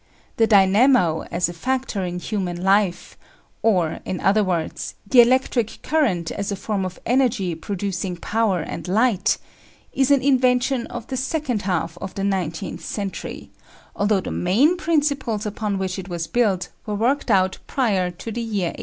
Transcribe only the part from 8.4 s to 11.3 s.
and light is an invention of the